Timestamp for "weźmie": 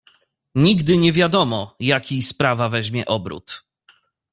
2.69-3.05